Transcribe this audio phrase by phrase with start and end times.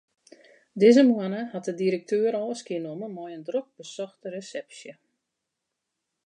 [0.79, 4.93] Dizze moanne hat de direkteur ôfskie nommen mei in drok besochte resepsje.